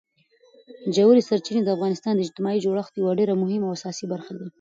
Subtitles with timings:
[0.95, 4.45] ژورې سرچینې د افغانستان د اجتماعي جوړښت یوه ډېره مهمه او اساسي برخه ده.